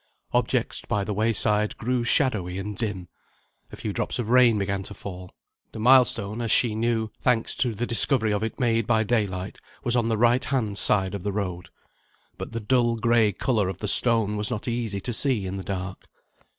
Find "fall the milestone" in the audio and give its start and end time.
4.95-6.41